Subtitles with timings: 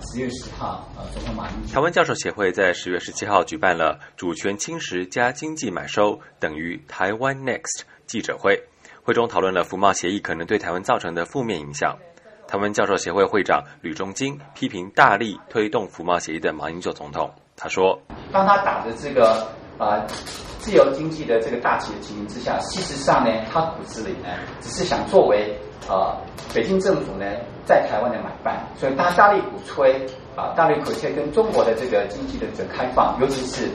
[0.00, 1.74] 十月十号，呃，总统马英九。
[1.74, 8.62] 台湾教授协会在十月十七号举办了“主权侵蚀加经济买收等于台湾 Next” 记者会，
[9.02, 11.96] 会中讨论了服贸协议可能对台湾造成的负面影响。
[12.48, 18.00] 台湾教授协会会长吕中金批评大力推动服贸协议的马英九总统，他说
[18.32, 19.46] ：“当他打着这个
[19.78, 20.04] 啊
[20.58, 24.28] 自由经济的这个大旗的情形之下，事实上呢，他骨子里呢，
[24.60, 25.56] 只是想作为
[25.88, 26.16] 啊
[26.54, 27.24] 北京政府呢
[27.64, 30.06] 在台湾的买办，所以他大力鼓吹
[30.36, 33.68] 啊大力鼓吹跟中国的这个经济的这个开放，尤其是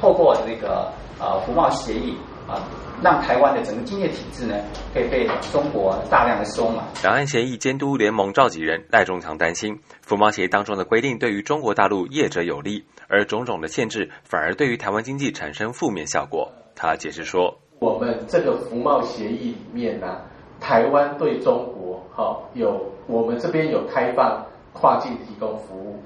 [0.00, 2.16] 透过这个啊服贸协议
[2.48, 2.60] 啊。”
[3.02, 4.54] 让台湾的整个经济体制呢，
[4.94, 6.84] 可以被中国大量的收买。
[7.02, 16.52] 两岸协议监督联盟召集人赖中强担心，服贸协议当中的规定对于中国大陆业者有利，而种种的限制反而对于台湾经济产生负面效果。
[16.76, 20.18] 他解释说：“我们这个服贸协议里面呢，
[20.62, 25.96] 台湾对中国好有我们这边有开放跨境提供服务，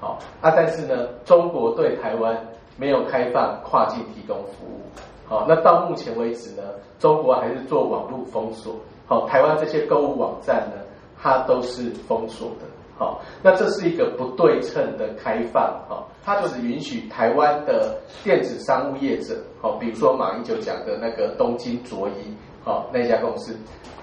[0.00, 2.40] 好啊，但是呢，中国对台湾
[2.76, 4.80] 没有开放跨境提供服务。”
[5.28, 6.62] 好，那到目前为止呢，
[7.00, 8.76] 中国还是做网络封锁。
[9.06, 10.80] 好，台湾这些购物网站呢，
[11.20, 12.64] 它都是封锁的。
[12.96, 15.62] 好，那这是一个不对称的开放。
[15.88, 22.34] 好，它只允许台湾的电子商务业者，好，比如说马英九讲的那个东京卓一，
[22.68, 23.56] 好，那家公司，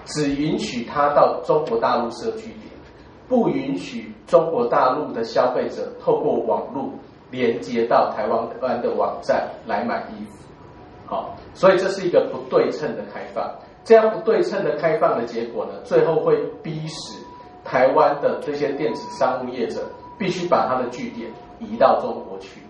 [0.06, 2.62] 只允许他到中国大陆设据点，
[3.28, 6.90] 不允许中国大陆的消费者透过网络
[7.30, 10.48] 连接到台湾湾的网站来买衣服。
[11.06, 13.48] 好，所以这是一个不对称的开放。
[13.84, 17.22] 这样不对称的开放的结果呢，最后会逼使
[17.64, 22.60] 台湾的这些电子商务业者必须把他的据点移到中国去。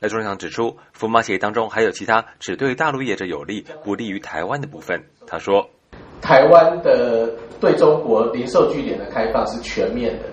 [0.00, 5.04] 赖中强指出，福马协议当中还有其他只对大陆业者有利、不利于台湾的部分。
[5.26, 5.68] 他说，
[6.22, 7.28] 台湾的
[7.60, 10.24] 对中国零售据点的开放是全面的，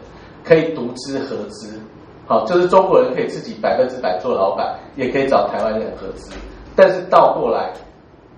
[0.42, 1.78] 可以独资合资。
[2.26, 6.34] 好，就是中国人可以自己百分之百做老板，也可以找台湾人合资。
[6.74, 7.74] 但是倒过来，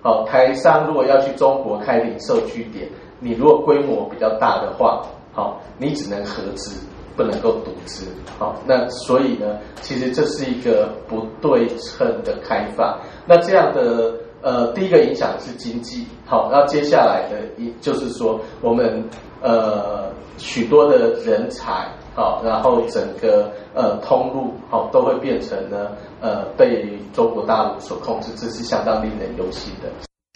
[0.02, 2.88] 好，台商如果要去中国开零售据点，
[3.20, 5.00] 你如果规模比较大的话，
[5.32, 6.76] 好，你只能合资，
[7.20, 8.06] 不能够独资，
[8.38, 12.98] 好，那所以呢，其实这是一个不对称的开放。
[13.26, 19.04] 那这样的呃，第一个影响是经济，好，那接下来的一就是说，我们
[19.42, 21.92] 呃许多的人才。
[22.12, 29.88] 好，然后整个呃通路好都会变成呢呃被中国大陆所控制，这是相当令人忧心的。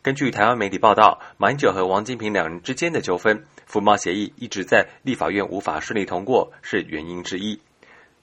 [0.03, 7.61] 根据台湾媒体报道，马英九和王金平两人之间的纠纷，服贸协议一直在立法院无法顺利通过，是原因之一。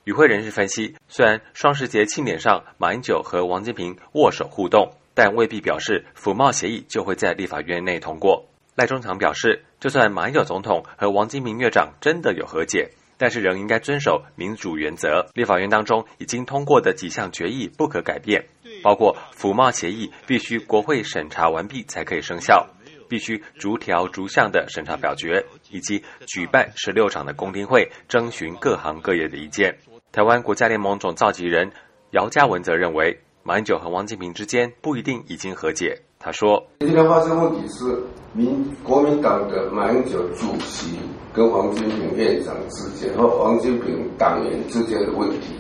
[0.04, 8.46] 与会人士分析，虽然双十节庆典上马英九和王金平握手互动，但未必表示服贸协议就会在立法院内通过。
[8.76, 12.90] 赖中强表示，就算马英九总统和王金平院长真的有和解。
[13.18, 15.28] 但是仍应该遵守民主原则。
[15.36, 18.44] 立法院当中已经通过的几项决议不可改变，
[18.82, 22.68] 包括服贸协议必须国会审查完毕才可以生效，
[23.12, 29.76] 必须逐条逐项的审查表决，以及举办十六场的公听会，征询各行各业的意见。
[30.14, 31.70] 台湾国家联盟总召集人
[32.12, 36.00] 姚嘉文则认为，马英九和王金平之间不一定已经和解。
[36.20, 38.02] 他说：“今天发生问题是
[38.32, 40.98] 民国民党的马英九主席。”
[41.34, 45.56] 跟王金平院长之间和王金平党员之间的问题，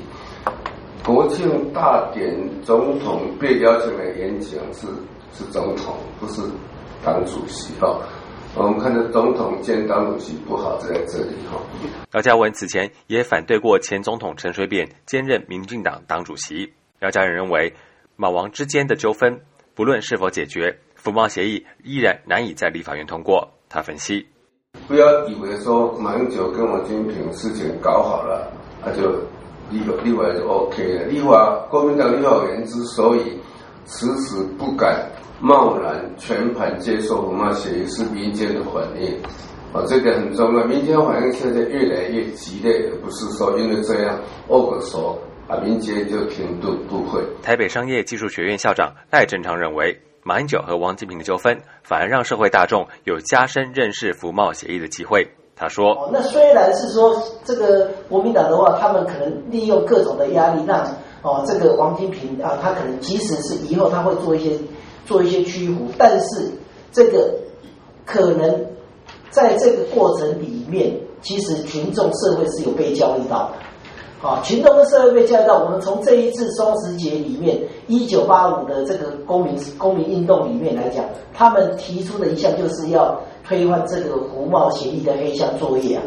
[1.01, 4.85] 国庆大典总统被邀请来演讲是
[5.33, 6.41] 是总统，不是
[7.03, 7.99] 党主席哈。
[8.53, 11.57] 我们看到总统兼党主席不好在这里哈。
[12.13, 16.73] 姚嘉文此前也反对过前总统陈水扁兼任民进党党主席。
[16.99, 17.73] 姚嘉文认为，
[18.17, 19.39] 马王之间的纠纷
[19.73, 23.49] 不论是否解决，服贸协议依然难以在立法院通过。
[23.69, 24.27] 他分析。
[24.85, 28.51] 不要以为说马英九跟王金平事情搞好了，
[28.83, 29.11] 那就
[29.69, 31.05] 立立法就 OK 了。
[31.05, 33.39] 立法国民党立法委员之所以
[33.85, 35.09] 迟迟不敢
[35.41, 39.19] 贸然全盘接受文化协议，是民间的反应
[39.73, 40.65] 啊，这个很重要。
[40.65, 44.19] 民间反应现在越来越激烈，而不是说因为这样
[44.49, 45.17] 握个手
[45.47, 47.21] 啊，民间就停顿不会。
[47.41, 49.99] 台北商业技术学院校长赖振昌认为。
[50.23, 55.27] 马英九和王金平的纠纷，反而让社会大众有加深认识服贸协议的机会。
[55.55, 60.85] 他说：“哦，那虽然是说这个国民党的话，他们可能利用各种的压力，让
[61.23, 64.55] 哦这个王金平啊，他可能即使是以后他会做一些
[65.05, 66.51] 做一些屈服，但是
[66.91, 67.33] 这个
[68.05, 68.65] 可能
[69.29, 73.53] 在这个过程里面，其实群众社会是有被教育到的。”
[74.21, 81.03] 好，群众跟社会被教育到，我们从这一次双十节里面，一九八五的这个公民公民运动里面来讲，
[81.33, 86.03] 他们提出的一项就是要推翻这个胡贸协议的黑箱作业啊。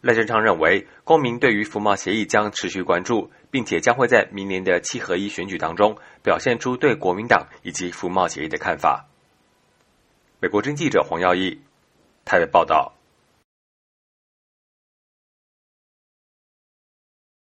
[0.00, 9.06] 赖正昌认为，公民对于服贸协议将持续关注，并且将会在明年的七合一选举当中表现出对国民党以及服贸协议的看法。
[10.40, 11.60] 美国真记者黄耀义
[12.24, 12.97] 台北报道。